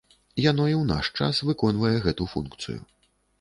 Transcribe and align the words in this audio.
Яно 0.43 0.63
і 0.69 0.75
ў 0.79 0.83
наш 0.91 1.11
час 1.19 1.41
выконвае 1.51 1.93
гэту 2.07 2.29
функцыю. 2.33 2.81